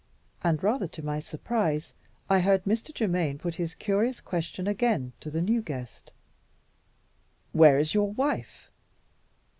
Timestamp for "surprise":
1.19-1.93